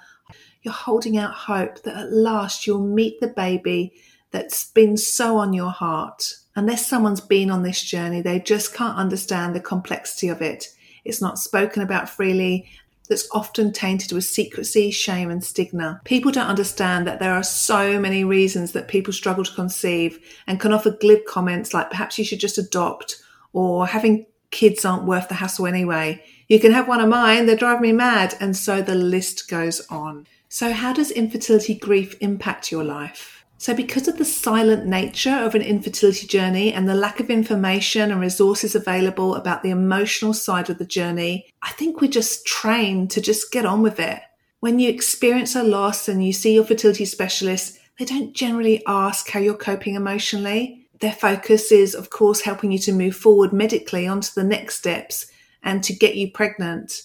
you're 0.61 0.73
holding 0.73 1.17
out 1.17 1.33
hope 1.33 1.81
that 1.83 1.97
at 1.97 2.11
last 2.11 2.67
you'll 2.67 2.85
meet 2.85 3.19
the 3.19 3.27
baby 3.27 3.93
that's 4.31 4.65
been 4.65 4.97
so 4.97 5.37
on 5.37 5.53
your 5.53 5.71
heart. 5.71 6.35
Unless 6.55 6.87
someone's 6.87 7.21
been 7.21 7.49
on 7.49 7.63
this 7.63 7.81
journey, 7.81 8.21
they 8.21 8.39
just 8.39 8.73
can't 8.73 8.97
understand 8.97 9.55
the 9.55 9.59
complexity 9.59 10.27
of 10.27 10.41
it. 10.41 10.67
It's 11.05 11.21
not 11.21 11.39
spoken 11.39 11.81
about 11.81 12.09
freely. 12.09 12.67
That's 13.09 13.27
often 13.33 13.73
tainted 13.73 14.13
with 14.13 14.23
secrecy, 14.23 14.89
shame, 14.89 15.29
and 15.29 15.43
stigma. 15.43 15.99
People 16.05 16.31
don't 16.31 16.47
understand 16.47 17.05
that 17.07 17.19
there 17.19 17.33
are 17.33 17.43
so 17.43 17.99
many 17.99 18.23
reasons 18.23 18.71
that 18.71 18.87
people 18.87 19.11
struggle 19.11 19.43
to 19.43 19.53
conceive 19.53 20.19
and 20.47 20.61
can 20.61 20.71
offer 20.71 20.91
glib 20.91 21.25
comments 21.25 21.73
like 21.73 21.89
perhaps 21.89 22.17
you 22.17 22.23
should 22.23 22.39
just 22.39 22.57
adopt 22.57 23.21
or 23.51 23.85
having 23.85 24.25
kids 24.51 24.85
aren't 24.85 25.05
worth 25.05 25.27
the 25.27 25.33
hassle 25.35 25.67
anyway. 25.67 26.23
You 26.51 26.59
can 26.59 26.73
have 26.73 26.89
one 26.89 26.99
of 26.99 27.07
mine, 27.07 27.45
they 27.45 27.55
drive 27.55 27.79
me 27.79 27.93
mad. 27.93 28.35
And 28.41 28.57
so 28.57 28.81
the 28.81 28.93
list 28.93 29.47
goes 29.47 29.79
on. 29.87 30.27
So, 30.49 30.73
how 30.73 30.91
does 30.91 31.09
infertility 31.09 31.73
grief 31.73 32.17
impact 32.19 32.73
your 32.73 32.83
life? 32.83 33.45
So, 33.57 33.73
because 33.73 34.09
of 34.09 34.17
the 34.17 34.25
silent 34.25 34.85
nature 34.85 35.33
of 35.33 35.55
an 35.55 35.61
infertility 35.61 36.27
journey 36.27 36.73
and 36.73 36.89
the 36.89 36.93
lack 36.93 37.21
of 37.21 37.29
information 37.29 38.11
and 38.11 38.19
resources 38.19 38.75
available 38.75 39.35
about 39.35 39.63
the 39.63 39.69
emotional 39.69 40.33
side 40.33 40.69
of 40.69 40.77
the 40.77 40.83
journey, 40.83 41.45
I 41.61 41.71
think 41.71 42.01
we're 42.01 42.11
just 42.11 42.45
trained 42.45 43.11
to 43.11 43.21
just 43.21 43.53
get 43.53 43.65
on 43.65 43.81
with 43.81 43.97
it. 43.97 44.19
When 44.59 44.77
you 44.77 44.89
experience 44.89 45.55
a 45.55 45.63
loss 45.63 46.09
and 46.09 46.21
you 46.21 46.33
see 46.33 46.55
your 46.55 46.65
fertility 46.65 47.05
specialist, 47.05 47.79
they 47.97 48.03
don't 48.03 48.33
generally 48.33 48.83
ask 48.85 49.29
how 49.29 49.39
you're 49.39 49.53
coping 49.53 49.95
emotionally. 49.95 50.85
Their 50.99 51.13
focus 51.13 51.71
is, 51.71 51.95
of 51.95 52.09
course, 52.09 52.41
helping 52.41 52.73
you 52.73 52.79
to 52.79 52.91
move 52.91 53.15
forward 53.15 53.53
medically 53.53 54.05
onto 54.05 54.31
the 54.35 54.43
next 54.43 54.75
steps 54.75 55.30
and 55.63 55.83
to 55.83 55.93
get 55.93 56.15
you 56.15 56.31
pregnant. 56.31 57.03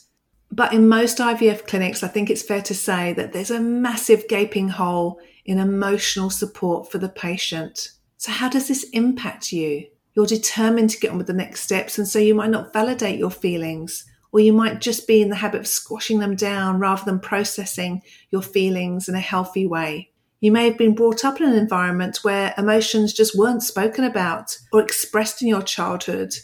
But 0.51 0.73
in 0.73 0.89
most 0.89 1.19
IVF 1.19 1.67
clinics, 1.67 2.03
I 2.03 2.09
think 2.09 2.31
it's 2.31 2.43
fair 2.43 2.63
to 2.63 2.75
say 2.75 3.13
that 3.15 3.33
there's 3.33 3.51
a 3.51 3.61
massive 3.61 4.29
gaping 4.29 4.69
hole 4.69 5.21
in 5.45 5.59
emotional 5.59 6.31
support 6.31 6.91
for 6.91 6.99
the 6.99 7.09
patient. 7.09 7.91
So, 8.17 8.33
how 8.33 8.49
does 8.49 8.69
this 8.69 8.85
impact 8.91 9.53
you? 9.53 9.87
You're 10.15 10.27
determined 10.27 10.91
to 10.91 10.99
get 10.99 11.11
on 11.11 11.19
with 11.19 11.27
the 11.27 11.33
next 11.33 11.61
steps, 11.61 11.99
and 11.99 12.09
so 12.09 12.19
you 12.19 12.35
might 12.35 12.51
not 12.51 12.73
validate 12.73 13.19
your 13.19 13.31
feelings, 13.31 14.05
or 14.33 14.41
you 14.41 14.53
might 14.53 14.81
just 14.81 15.07
be 15.07 15.21
in 15.21 15.29
the 15.29 15.37
habit 15.37 15.61
of 15.61 15.67
squashing 15.67 16.21
them 16.21 16.37
down 16.37 16.79
rather 16.79 17.05
than 17.05 17.21
processing 17.21 18.03
your 18.31 18.43
feelings 18.43 19.09
in 19.09 19.15
a 19.15 19.21
healthy 19.21 19.67
way. 19.67 20.11
You 20.41 20.53
may 20.53 20.65
have 20.67 20.79
been 20.79 20.95
brought 20.95 21.25
up 21.25 21.41
in 21.41 21.49
an 21.49 21.57
environment 21.57 22.19
where 22.23 22.55
emotions 22.57 23.13
just 23.13 23.37
weren't 23.37 23.63
spoken 23.63 24.05
about 24.05 24.57
or 24.73 24.81
expressed 24.81 25.43
in 25.43 25.49
your 25.49 25.63
childhood. 25.63 26.35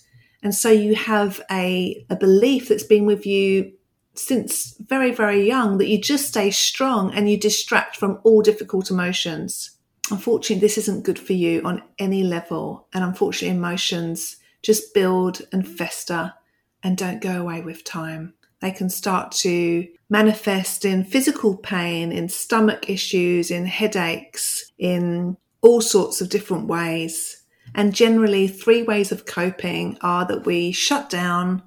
And 0.43 0.55
so 0.55 0.71
you 0.71 0.95
have 0.95 1.41
a, 1.51 2.05
a 2.11 2.17
belief 2.17 2.69
that's 2.69 2.83
been 2.83 3.07
with 3.07 3.27
you 3.27 3.73
since 4.15 4.77
very, 4.79 5.13
very 5.13 5.47
young 5.47 5.79
that 5.79 5.89
you 5.89 5.99
just 5.99 6.29
stay 6.29 6.51
strong 6.51 7.13
and 7.15 7.31
you 7.31 7.39
distract 7.39 7.97
from 7.97 8.19
all 8.25 8.43
difficult 8.43 8.91
emotions. 8.91 9.71
Unfortunately, 10.11 10.61
this 10.61 10.77
isn't 10.79 11.05
good 11.05 11.19
for 11.19 11.33
you 11.33 11.63
on 11.65 11.83
any 11.99 12.23
level. 12.23 12.89
And 12.93 13.05
unfortunately, 13.05 13.57
emotions 13.57 14.37
just 14.63 14.93
build 14.95 15.43
and 15.53 15.67
fester 15.67 16.35
and 16.83 16.97
don't 16.97 17.21
go 17.21 17.41
away 17.41 17.63
with 17.63 17.85
time. 17.85 18.35
They 18.61 18.71
can 18.71 18.91
start 18.91 19.33
to 19.33 19.89
manifest 20.09 20.85
in 20.85 21.05
physical 21.05 21.57
pain, 21.57 22.13
in 22.13 22.29
stomach 22.29 22.89
issues, 22.89 23.51
in 23.51 23.67
headaches, 23.67 24.71
in 24.79 25.37
all 25.63 25.81
sorts 25.81 26.21
of 26.21 26.29
different 26.29 26.67
ways. 26.69 27.42
And 27.75 27.95
generally, 27.95 28.49
three 28.49 28.83
ways 28.83 29.13
of 29.13 29.27
coping 29.27 29.99
are 30.03 30.27
that 30.27 30.45
we 30.45 30.73
shut 30.73 31.09
down, 31.09 31.63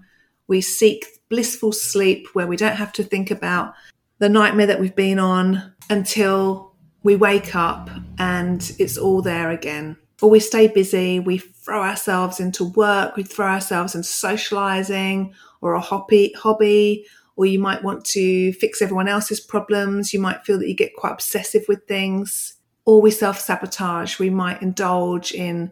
we 0.48 0.62
seek 0.62 1.06
blissful 1.30 1.72
sleep 1.72 2.28
where 2.34 2.48
we 2.48 2.58
don't 2.58 2.76
have 2.76 2.94
to 2.94 3.04
think 3.04 3.32
about 3.32 3.74
the 4.20 4.30
nightmare 4.30 4.68
that 4.68 4.80
we've 4.80 4.96
been 4.96 5.20
on 5.20 5.74
until 5.90 6.74
we 7.04 7.16
wake 7.16 7.56
up 7.56 7.90
and 8.18 8.72
it's 8.80 8.98
all 8.98 9.22
there 9.22 9.52
again. 9.52 9.98
Or 10.22 10.30
we 10.30 10.40
stay 10.40 10.68
busy, 10.68 11.20
we 11.20 11.40
throw 11.40 11.84
ourselves 11.84 12.40
into 12.40 12.66
work, 12.66 13.16
we 13.16 13.24
throw 13.24 13.48
ourselves 13.48 13.96
into 13.96 14.08
socializing 14.08 15.34
or 15.62 15.74
a 15.74 15.82
hobby, 15.82 16.34
hobby, 16.38 17.06
or 17.36 17.46
you 17.46 17.60
might 17.60 17.84
want 17.84 18.06
to 18.06 18.54
fix 18.54 18.82
everyone 18.82 19.08
else's 19.08 19.40
problems. 19.40 20.14
You 20.14 20.20
might 20.20 20.46
feel 20.46 20.58
that 20.60 20.70
you 20.70 20.76
get 20.76 20.96
quite 20.96 21.12
obsessive 21.12 21.66
with 21.68 21.86
things, 21.86 22.54
or 22.86 23.02
we 23.02 23.12
self 23.12 23.40
sabotage. 23.40 24.20
We 24.20 24.30
might 24.30 24.62
indulge 24.62 25.34
in 25.34 25.72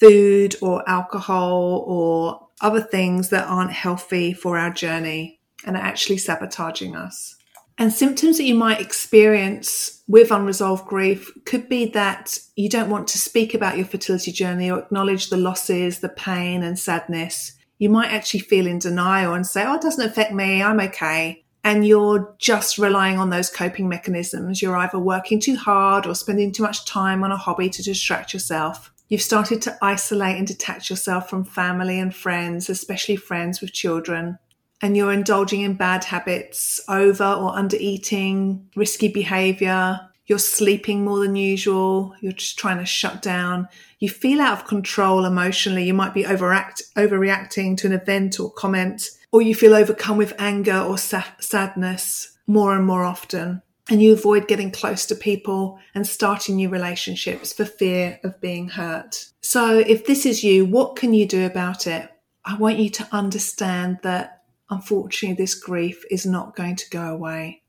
food 0.00 0.56
or 0.60 0.88
alcohol 0.88 1.84
or 1.86 2.48
other 2.60 2.80
things 2.80 3.28
that 3.30 3.46
aren't 3.46 3.72
healthy 3.72 4.32
for 4.32 4.58
our 4.58 4.70
journey 4.70 5.40
and 5.64 5.76
are 5.76 5.82
actually 5.82 6.18
sabotaging 6.18 6.96
us. 6.96 7.36
And 7.78 7.92
symptoms 7.92 8.36
that 8.36 8.44
you 8.44 8.54
might 8.54 8.80
experience 8.80 10.02
with 10.06 10.30
unresolved 10.30 10.86
grief 10.86 11.30
could 11.46 11.66
be 11.68 11.86
that 11.86 12.38
you 12.54 12.68
don't 12.68 12.90
want 12.90 13.08
to 13.08 13.18
speak 13.18 13.54
about 13.54 13.78
your 13.78 13.86
fertility 13.86 14.32
journey 14.32 14.70
or 14.70 14.80
acknowledge 14.80 15.30
the 15.30 15.38
losses, 15.38 16.00
the 16.00 16.10
pain, 16.10 16.62
and 16.62 16.78
sadness. 16.78 17.52
You 17.78 17.88
might 17.88 18.10
actually 18.10 18.40
feel 18.40 18.66
in 18.66 18.80
denial 18.80 19.32
and 19.32 19.46
say, 19.46 19.64
Oh, 19.64 19.76
it 19.76 19.80
doesn't 19.80 20.04
affect 20.04 20.34
me, 20.34 20.62
I'm 20.62 20.80
okay. 20.80 21.42
And 21.64 21.86
you're 21.86 22.34
just 22.38 22.76
relying 22.76 23.18
on 23.18 23.30
those 23.30 23.48
coping 23.48 23.88
mechanisms. 23.88 24.60
You're 24.60 24.76
either 24.76 24.98
working 24.98 25.40
too 25.40 25.56
hard 25.56 26.06
or 26.06 26.14
spending 26.14 26.52
too 26.52 26.62
much 26.62 26.84
time 26.84 27.24
on 27.24 27.32
a 27.32 27.36
hobby 27.36 27.70
to 27.70 27.82
distract 27.82 28.34
yourself. 28.34 28.92
You've 29.10 29.20
started 29.20 29.60
to 29.62 29.76
isolate 29.82 30.38
and 30.38 30.46
detach 30.46 30.88
yourself 30.88 31.28
from 31.28 31.44
family 31.44 31.98
and 31.98 32.14
friends, 32.14 32.70
especially 32.70 33.16
friends 33.16 33.60
with 33.60 33.72
children. 33.72 34.38
And 34.80 34.96
you're 34.96 35.12
indulging 35.12 35.62
in 35.62 35.74
bad 35.74 36.04
habits, 36.04 36.80
over 36.88 37.24
or 37.24 37.58
under 37.58 37.76
eating, 37.76 38.70
risky 38.76 39.08
behavior. 39.08 39.98
You're 40.26 40.38
sleeping 40.38 41.04
more 41.04 41.18
than 41.18 41.34
usual. 41.34 42.14
You're 42.20 42.32
just 42.32 42.56
trying 42.56 42.78
to 42.78 42.86
shut 42.86 43.20
down. 43.20 43.66
You 43.98 44.08
feel 44.08 44.40
out 44.40 44.60
of 44.60 44.68
control 44.68 45.24
emotionally. 45.24 45.84
You 45.84 45.94
might 45.94 46.14
be 46.14 46.24
overact, 46.24 46.80
overreacting 46.96 47.76
to 47.78 47.88
an 47.88 47.92
event 47.92 48.38
or 48.38 48.52
comment, 48.52 49.10
or 49.32 49.42
you 49.42 49.56
feel 49.56 49.74
overcome 49.74 50.18
with 50.18 50.34
anger 50.38 50.78
or 50.78 50.96
sa- 50.96 51.24
sadness 51.40 52.38
more 52.46 52.76
and 52.76 52.86
more 52.86 53.02
often 53.02 53.62
and 53.90 54.00
you 54.00 54.12
avoid 54.12 54.48
getting 54.48 54.70
close 54.70 55.04
to 55.06 55.14
people 55.16 55.78
and 55.94 56.06
starting 56.06 56.56
new 56.56 56.68
relationships 56.68 57.52
for 57.52 57.64
fear 57.64 58.20
of 58.22 58.40
being 58.40 58.68
hurt. 58.68 59.26
So, 59.42 59.78
if 59.78 60.06
this 60.06 60.24
is 60.24 60.44
you, 60.44 60.64
what 60.64 60.96
can 60.96 61.12
you 61.12 61.26
do 61.26 61.44
about 61.44 61.88
it? 61.88 62.08
I 62.44 62.56
want 62.56 62.78
you 62.78 62.88
to 62.90 63.08
understand 63.10 63.98
that 64.02 64.44
unfortunately, 64.70 65.42
this 65.42 65.54
grief 65.54 66.04
is 66.10 66.24
not 66.24 66.56
going 66.56 66.76
to 66.76 66.90
go 66.90 67.12
away. 67.12 67.62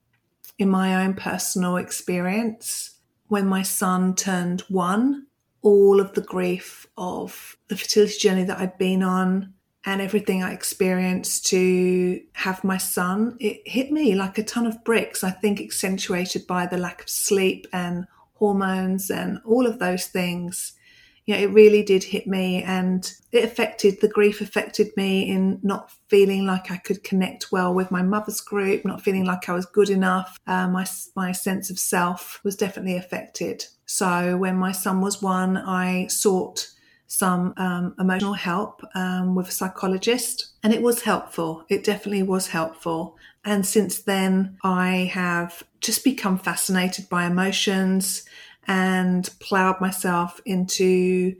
In 0.59 0.69
my 0.69 1.03
own 1.03 1.15
personal 1.15 1.77
experience, 1.77 2.91
when 3.27 3.47
my 3.47 3.63
son 3.63 4.15
turned 4.15 4.61
one, 4.69 5.25
all 5.63 5.99
of 5.99 6.13
the 6.13 6.21
grief 6.21 6.87
of 6.97 7.57
the 7.67 7.75
fertility 7.75 8.17
journey 8.19 8.43
that 8.43 8.59
I'd 8.59 8.77
been 8.77 9.01
on, 9.01 9.53
and 9.85 10.01
everything 10.01 10.43
I 10.43 10.53
experienced 10.53 11.47
to 11.47 12.21
have 12.33 12.63
my 12.63 12.77
son, 12.77 13.37
it 13.39 13.61
hit 13.65 13.91
me 13.91 14.13
like 14.13 14.37
a 14.37 14.43
ton 14.43 14.67
of 14.67 14.83
bricks. 14.83 15.23
I 15.23 15.31
think 15.31 15.59
accentuated 15.59 16.45
by 16.45 16.67
the 16.67 16.77
lack 16.77 17.01
of 17.01 17.09
sleep 17.09 17.65
and 17.73 18.05
hormones 18.35 19.09
and 19.09 19.39
all 19.45 19.65
of 19.65 19.79
those 19.79 20.05
things. 20.05 20.73
You 21.25 21.35
know, 21.35 21.41
it 21.41 21.51
really 21.51 21.83
did 21.83 22.03
hit 22.03 22.27
me 22.27 22.63
and 22.63 23.11
it 23.31 23.43
affected 23.43 24.01
the 24.01 24.07
grief 24.07 24.41
affected 24.41 24.91
me 24.97 25.29
in 25.29 25.59
not 25.63 25.91
feeling 26.09 26.45
like 26.45 26.71
I 26.71 26.77
could 26.77 27.03
connect 27.03 27.51
well 27.51 27.73
with 27.73 27.91
my 27.91 28.01
mother's 28.01 28.41
group, 28.41 28.83
not 28.83 29.01
feeling 29.01 29.25
like 29.25 29.47
I 29.47 29.53
was 29.53 29.65
good 29.65 29.89
enough. 29.89 30.39
Uh, 30.47 30.67
my, 30.67 30.85
my 31.15 31.31
sense 31.31 31.69
of 31.69 31.79
self 31.79 32.39
was 32.43 32.55
definitely 32.55 32.97
affected. 32.97 33.65
So 33.85 34.37
when 34.37 34.57
my 34.57 34.71
son 34.71 35.01
was 35.01 35.21
one, 35.21 35.57
I 35.57 36.07
sought 36.07 36.70
some 37.11 37.53
um, 37.57 37.93
emotional 37.99 38.33
help 38.33 38.81
um, 38.95 39.35
with 39.35 39.49
a 39.49 39.51
psychologist, 39.51 40.53
and 40.63 40.73
it 40.73 40.81
was 40.81 41.01
helpful. 41.01 41.65
It 41.67 41.83
definitely 41.83 42.23
was 42.23 42.47
helpful. 42.47 43.17
And 43.43 43.65
since 43.65 44.03
then, 44.03 44.57
I 44.63 45.11
have 45.13 45.61
just 45.81 46.05
become 46.05 46.37
fascinated 46.37 47.09
by 47.09 47.25
emotions 47.25 48.23
and 48.65 49.29
plowed 49.41 49.81
myself 49.81 50.39
into 50.45 50.85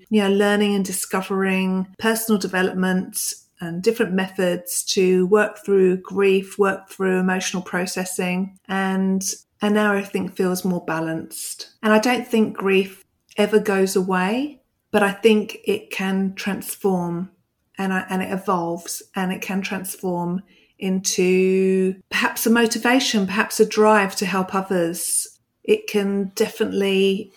you 0.10 0.22
know 0.22 0.30
learning 0.30 0.76
and 0.76 0.84
discovering 0.84 1.88
personal 2.00 2.38
development 2.38 3.34
and 3.62 3.82
different 3.82 4.12
methods 4.12 4.84
to 4.84 5.26
work 5.28 5.64
through 5.64 5.98
grief, 5.98 6.60
work 6.60 6.90
through 6.90 7.18
emotional 7.18 7.64
processing, 7.64 8.58
and 8.68 9.24
and 9.62 9.74
now 9.74 9.94
everything 9.94 10.28
feels 10.28 10.66
more 10.66 10.84
balanced. 10.84 11.70
And 11.82 11.94
I 11.94 12.00
don't 12.00 12.28
think 12.28 12.58
grief 12.58 13.06
ever 13.38 13.60
goes 13.60 13.96
away 13.96 14.61
but 14.92 15.02
I 15.02 15.12
think 15.12 15.58
it 15.66 15.90
can 15.90 16.36
transform 16.36 17.32
and, 17.78 17.94
I, 17.94 18.06
and 18.10 18.22
it 18.22 18.32
evolves 18.32 19.02
and 19.16 19.32
it 19.32 19.42
can 19.42 19.62
transform 19.62 20.44
into 20.78 21.96
perhaps 22.10 22.46
a 22.46 22.50
motivation, 22.50 23.26
perhaps 23.26 23.60
a 23.60 23.66
drive 23.66 24.16
to 24.18 24.26
help 24.26 24.54
others. 24.54 25.40
It 25.64 25.88
can 25.88 26.32
definitely 26.36 27.32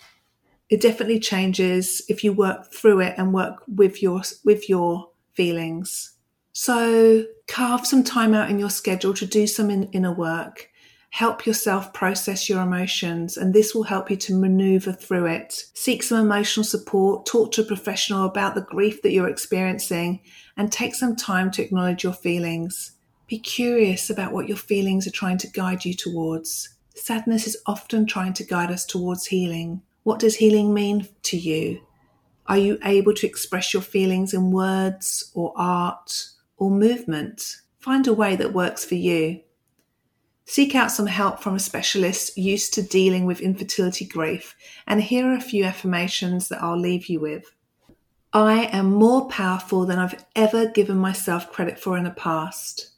it 0.67 0.81
definitely 0.81 1.19
changes 1.19 2.01
if 2.09 2.23
you 2.23 2.33
work 2.33 2.73
through 2.73 2.99
it 2.99 3.13
and 3.17 3.33
work 3.33 3.61
with 3.67 4.01
your 4.01 4.23
with 4.43 4.67
your 4.67 5.09
feelings. 5.33 6.13
So 6.53 7.25
carve 7.47 7.85
some 7.85 8.03
time 8.03 8.33
out 8.33 8.49
in 8.49 8.57
your 8.57 8.69
schedule 8.69 9.13
to 9.15 9.25
do 9.25 9.45
some 9.45 9.69
in, 9.69 9.83
inner 9.91 10.13
work. 10.13 10.69
Help 11.15 11.45
yourself 11.45 11.93
process 11.93 12.49
your 12.49 12.61
emotions, 12.61 13.37
and 13.37 13.53
this 13.53 13.73
will 13.73 13.83
help 13.83 14.11
you 14.11 14.17
to 14.17 14.35
maneuver 14.35 14.91
through 14.91 15.27
it. 15.27 15.63
Seek 15.73 16.03
some 16.03 16.19
emotional 16.19 16.65
support, 16.65 17.25
talk 17.25 17.53
to 17.53 17.61
a 17.61 17.65
professional 17.65 18.25
about 18.25 18.53
the 18.53 18.59
grief 18.59 19.01
that 19.01 19.13
you're 19.13 19.29
experiencing, 19.29 20.19
and 20.57 20.69
take 20.69 20.93
some 20.93 21.15
time 21.15 21.51
to 21.51 21.63
acknowledge 21.63 22.03
your 22.03 22.11
feelings. 22.11 22.97
Be 23.27 23.39
curious 23.39 24.09
about 24.09 24.33
what 24.33 24.49
your 24.49 24.57
feelings 24.57 25.07
are 25.07 25.11
trying 25.11 25.37
to 25.37 25.47
guide 25.49 25.85
you 25.85 25.93
towards. 25.93 26.75
Sadness 26.95 27.47
is 27.47 27.55
often 27.65 28.05
trying 28.05 28.33
to 28.33 28.43
guide 28.43 28.69
us 28.69 28.85
towards 28.85 29.27
healing. 29.27 29.83
What 30.03 30.19
does 30.19 30.35
healing 30.35 30.73
mean 30.73 31.07
to 31.23 31.37
you? 31.37 31.79
Are 32.47 32.57
you 32.57 32.77
able 32.83 33.13
to 33.13 33.25
express 33.25 33.73
your 33.73 33.83
feelings 33.83 34.33
in 34.33 34.51
words 34.51 35.31
or 35.33 35.53
art 35.55 36.31
or 36.57 36.69
movement? 36.69 37.55
Find 37.79 38.05
a 38.05 38.13
way 38.13 38.35
that 38.35 38.51
works 38.51 38.83
for 38.83 38.95
you. 38.95 39.39
Seek 40.47 40.75
out 40.75 40.91
some 40.91 41.07
help 41.07 41.41
from 41.41 41.55
a 41.55 41.59
specialist 41.59 42.37
used 42.37 42.73
to 42.75 42.83
dealing 42.83 43.25
with 43.25 43.41
infertility 43.41 44.05
grief, 44.05 44.55
and 44.85 45.01
here 45.01 45.27
are 45.27 45.35
a 45.35 45.41
few 45.41 45.63
affirmations 45.63 46.49
that 46.49 46.61
I'll 46.61 46.79
leave 46.79 47.07
you 47.07 47.19
with. 47.19 47.55
I 48.31 48.65
am 48.65 48.93
more 48.93 49.27
powerful 49.27 49.85
than 49.85 49.97
I've 49.97 50.23
ever 50.35 50.67
given 50.67 50.97
myself 50.97 51.51
credit 51.51 51.79
for 51.79 51.97
in 51.97 52.03
the 52.03 52.11
past. 52.11 52.91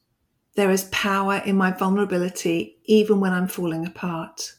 There 0.55 0.71
is 0.71 0.89
power 0.91 1.41
in 1.45 1.55
my 1.55 1.71
vulnerability, 1.71 2.79
even 2.83 3.21
when 3.21 3.31
I'm 3.31 3.47
falling 3.47 3.85
apart. 3.85 4.55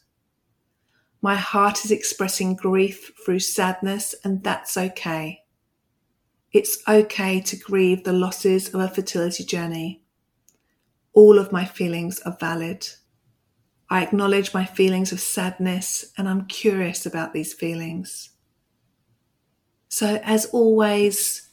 My 1.21 1.35
heart 1.35 1.85
is 1.85 1.91
expressing 1.91 2.57
grief 2.57 3.13
through 3.23 3.41
sadness, 3.41 4.15
and 4.25 4.43
that's 4.43 4.77
okay. 4.79 5.41
It's 6.53 6.79
okay 6.89 7.41
to 7.41 7.57
grieve 7.57 8.05
the 8.05 8.13
losses 8.15 8.73
of 8.73 8.81
a 8.81 8.89
fertility 8.89 9.45
journey. 9.45 10.05
All 11.19 11.41
of 11.41 11.51
my 11.51 11.65
feelings 11.65 12.21
are 12.21 12.37
valid. 12.39 12.87
I 13.91 14.05
acknowledge 14.05 14.55
my 14.55 14.65
feelings 14.65 15.11
of 15.11 15.19
sadness 15.19 16.13
and 16.17 16.29
I'm 16.29 16.47
curious 16.47 17.07
about 17.07 17.33
these 17.33 17.53
feelings. 17.53 18.31
So, 19.89 20.21
as 20.23 20.47
always, 20.53 21.49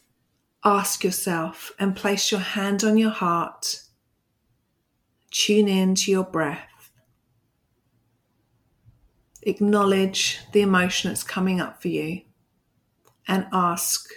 ask 0.63 1.03
yourself 1.03 1.71
and 1.79 1.95
place 1.95 2.31
your 2.31 2.41
hand 2.41 2.83
on 2.83 2.95
your 2.99 3.09
heart. 3.09 3.81
Tune 5.31 5.67
in 5.67 5.95
to 5.95 6.11
your 6.11 6.25
breath. 6.25 6.91
Acknowledge 9.41 10.41
the 10.53 10.61
emotion 10.61 11.09
that's 11.09 11.23
coming 11.23 11.59
up 11.59 11.81
for 11.81 11.87
you 11.87 12.21
and 13.27 13.47
ask, 13.51 14.11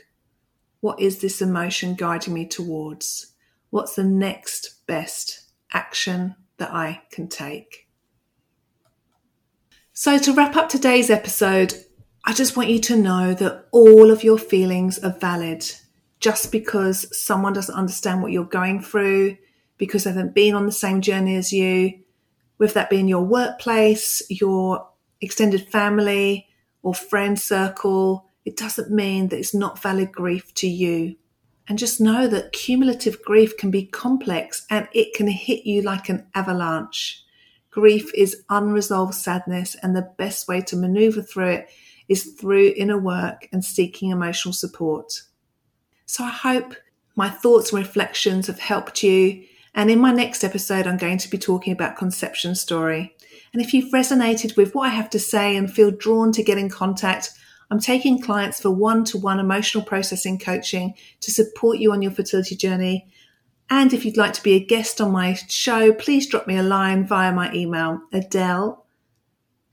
what 0.81 1.01
is 1.01 1.21
this 1.21 1.41
emotion 1.41 1.95
guiding 1.95 2.35
me 2.35 2.45
towards? 2.45 3.33
What's 3.71 3.95
the 3.95 4.05
next 4.05 4.87
best 4.87 5.43
action 5.73 6.35
that 6.57 6.73
I 6.73 7.03
can 7.11 7.29
take? 7.29 7.89
So, 9.93 10.17
to 10.19 10.33
wrap 10.33 10.57
up 10.57 10.69
today's 10.69 11.11
episode, 11.11 11.75
I 12.25 12.33
just 12.33 12.57
want 12.57 12.71
you 12.71 12.79
to 12.81 12.97
know 12.97 13.35
that 13.35 13.67
all 13.73 14.11
of 14.11 14.25
your 14.25 14.39
feelings 14.39 14.99
are 15.01 15.17
valid. 15.19 15.71
Just 16.21 16.51
because 16.51 17.17
someone 17.17 17.53
doesn't 17.53 17.75
understand 17.75 18.23
what 18.23 18.33
you're 18.33 18.45
going 18.45 18.81
through, 18.81 19.37
because 19.77 20.05
they 20.05 20.11
haven't 20.11 20.35
been 20.35 20.55
on 20.55 20.67
the 20.67 20.73
same 20.73 21.01
journey 21.01 21.37
as 21.37 21.53
you, 21.53 22.01
with 22.59 22.75
that 22.75 22.91
being 22.91 23.07
your 23.07 23.23
workplace, 23.23 24.23
your 24.29 24.89
extended 25.21 25.69
family, 25.69 26.49
or 26.83 26.95
friend 26.95 27.39
circle, 27.39 28.29
it 28.45 28.57
doesn't 28.57 28.91
mean 28.91 29.29
that 29.29 29.39
it's 29.39 29.55
not 29.55 29.83
valid 29.83 30.11
grief 30.11 30.55
to 30.55 30.69
you. 30.69 31.17
And 31.69 31.79
just 31.79 32.01
know 32.01 32.27
that 32.29 32.53
cumulative 32.53 33.23
grief 33.23 33.57
can 33.57 33.71
be 33.71 33.85
complex 33.85 34.65
and 34.71 34.89
it 34.93 35.15
can 35.15 35.29
hit 35.29 35.67
you 35.67 35.83
like 35.83 36.09
an 36.09 36.27
avalanche. 36.35 37.23
Grief 37.71 38.11
is 38.15 38.43
unresolved 38.49 39.15
sadness, 39.15 39.77
and 39.83 39.95
the 39.95 40.11
best 40.17 40.49
way 40.49 40.63
to 40.63 40.77
maneuver 40.77 41.23
through 41.23 41.51
it 41.51 41.69
is 42.09 42.33
through 42.33 42.73
inner 42.77 42.99
work 42.99 43.49
and 43.53 43.65
seeking 43.65 44.11
emotional 44.11 44.55
support. 44.55 45.23
So 46.07 46.25
I 46.25 46.31
hope 46.31 46.75
my 47.15 47.29
thoughts 47.29 47.71
and 47.71 47.79
reflections 47.79 48.47
have 48.47 48.59
helped 48.59 49.03
you. 49.03 49.45
And 49.75 49.91
in 49.91 50.01
my 50.01 50.13
next 50.13 50.43
episode, 50.43 50.87
I'm 50.87 50.97
going 50.97 51.19
to 51.19 51.31
be 51.31 51.39
talking 51.39 51.73
about 51.73 51.99
conception 51.99 52.55
story. 52.55 53.15
And 53.53 53.61
if 53.61 53.75
you've 53.75 53.93
resonated 53.93 54.57
with 54.57 54.75
what 54.75 54.87
I 54.87 54.95
have 54.95 55.11
to 55.11 55.19
say 55.19 55.55
and 55.55 55.71
feel 55.71 55.91
drawn 55.91 56.33
to 56.33 56.43
get 56.43 56.59
in 56.59 56.71
contact, 56.71 57.31
I'm 57.71 57.81
taking 57.81 58.23
clients 58.23 58.61
for 58.61 58.71
one 58.71 59.05
to 59.05 59.17
one 59.19 59.41
emotional 59.41 59.85
processing 59.85 60.39
coaching 60.39 60.95
to 61.21 61.31
support 61.31 61.77
you 61.79 61.93
on 61.93 62.01
your 62.03 62.13
fertility 62.13 62.57
journey. 62.57 63.07
And 63.69 63.93
if 63.93 64.07
you'd 64.07 64.17
like 64.17 64.33
to 64.35 64.43
be 64.43 64.55
a 64.55 64.65
guest 64.65 65.01
on 65.01 65.13
my 65.13 65.35
show, 65.35 65.93
please 65.93 66.27
drop 66.27 66.47
me 66.47 66.57
a 66.57 66.63
line 66.63 67.07
via 67.07 67.33
my 67.33 67.53
email, 67.53 68.01
Adele, 68.13 68.85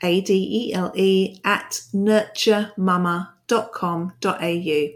A 0.04 0.22
D 0.22 0.34
E 0.34 0.74
L 0.74 0.92
E, 0.96 1.40
at 1.46 1.82
nurturemama.com.au. 1.94 4.88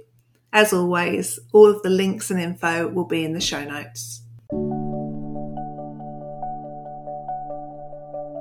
As 0.52 0.74
always, 0.74 1.40
all 1.54 1.70
of 1.70 1.84
the 1.84 1.90
links 1.90 2.32
and 2.32 2.42
info 2.42 2.88
will 2.88 3.06
be 3.06 3.24
in 3.24 3.34
the 3.34 3.40
show 3.40 3.64
notes. 3.64 4.24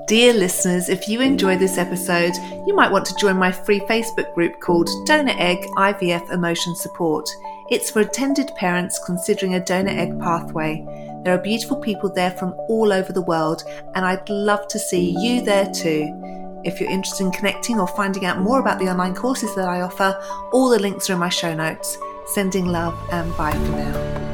Dear 0.09 0.33
listeners, 0.33 0.89
if 0.89 1.07
you 1.07 1.21
enjoy 1.21 1.59
this 1.59 1.77
episode, 1.77 2.33
you 2.67 2.75
might 2.75 2.91
want 2.91 3.05
to 3.05 3.15
join 3.17 3.37
my 3.37 3.53
free 3.53 3.81
Facebook 3.81 4.33
group 4.33 4.59
called 4.59 4.89
Donor 5.05 5.35
Egg 5.37 5.59
IVF 5.77 6.33
Emotion 6.33 6.75
Support. 6.75 7.29
It's 7.71 7.91
for 7.91 8.01
intended 8.01 8.51
parents 8.57 8.99
considering 9.05 9.55
a 9.55 9.63
donor 9.63 9.91
egg 9.91 10.19
pathway. 10.19 10.83
There 11.25 11.35
are 11.35 11.43
beautiful 11.43 11.77
people 11.77 12.11
there 12.11 12.31
from 12.31 12.55
all 12.71 12.91
over 12.91 13.13
the 13.13 13.21
world, 13.21 13.65
and 13.95 14.07
I'd 14.07 14.27
love 14.31 14.67
to 14.69 14.79
see 14.79 15.15
you 15.21 15.43
there 15.43 15.71
too. 15.71 16.11
If 16.65 16.81
you're 16.81 16.91
interested 16.91 17.25
in 17.25 17.31
connecting 17.31 17.79
or 17.79 17.87
finding 17.87 18.25
out 18.25 18.39
more 18.39 18.61
about 18.61 18.79
the 18.79 18.89
online 18.89 19.15
courses 19.15 19.55
that 19.57 19.69
I 19.69 19.83
offer, 19.83 20.19
all 20.55 20.71
the 20.71 20.79
links 20.79 21.11
are 21.11 21.13
in 21.13 21.19
my 21.19 21.29
show 21.29 21.55
notes. 21.55 21.99
Sending 22.29 22.65
love 22.65 22.99
and 23.13 23.37
bye 23.37 23.53
for 23.53 23.73
now. 23.73 24.28